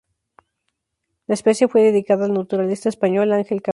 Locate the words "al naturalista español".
2.25-3.31